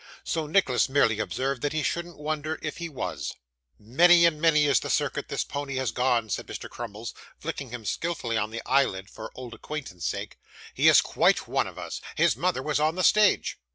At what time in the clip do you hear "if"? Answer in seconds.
2.63-2.77